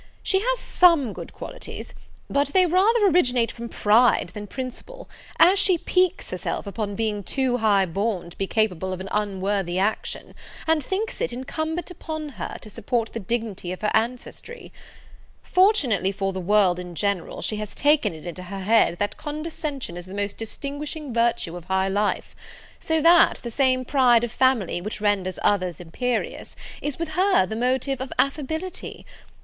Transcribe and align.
She 0.23 0.39
has 0.39 0.57
some 0.57 1.13
good 1.13 1.31
qualities; 1.31 1.93
but 2.27 2.47
they 2.53 2.65
rather 2.65 3.05
originate 3.05 3.51
from 3.51 3.69
pride 3.69 4.29
than 4.29 4.47
principle, 4.47 5.07
as 5.37 5.59
she 5.59 5.77
piques 5.77 6.31
herself 6.31 6.65
upon 6.65 6.95
being 6.95 7.21
too 7.23 7.57
high 7.57 7.85
born 7.85 8.31
to 8.31 8.35
be 8.39 8.47
capable 8.47 8.93
of 8.93 8.99
an 8.99 9.09
unworthy 9.11 9.77
action, 9.77 10.33
and 10.65 10.83
thinks 10.83 11.21
it 11.21 11.31
incumbent 11.31 11.91
upon 11.91 12.29
her 12.29 12.57
to 12.61 12.69
support 12.71 13.13
the 13.13 13.19
dignity 13.19 13.71
of 13.71 13.81
her 13.81 13.91
ancestry. 13.93 14.73
Fortunately 15.43 16.11
for 16.11 16.33
the 16.33 16.41
world 16.41 16.79
in 16.79 16.95
general, 16.95 17.43
she 17.43 17.57
has 17.57 17.75
taken 17.75 18.11
it 18.11 18.25
into 18.25 18.41
her 18.41 18.61
head, 18.61 18.97
that 18.97 19.17
condescension 19.17 19.97
is 19.97 20.07
the 20.07 20.15
most 20.15 20.35
distinguishing 20.35 21.13
virtue 21.13 21.55
of 21.55 21.65
high 21.65 21.87
life; 21.89 22.35
so 22.79 22.99
that 23.03 23.35
the 23.43 23.51
same 23.51 23.85
pride 23.85 24.23
of 24.23 24.31
family 24.31 24.81
which 24.81 24.99
renders 24.99 25.37
others 25.43 25.79
imperious, 25.79 26.55
is 26.81 26.97
with 26.97 27.09
her 27.09 27.45
the 27.45 27.55
motive 27.55 28.01
of 28.01 28.11
affability. 28.17 29.05